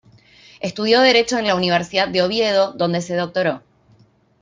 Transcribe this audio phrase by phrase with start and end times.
[0.61, 3.61] Estudió Derecho en la Universidad de Oviedo, donde se doctoró.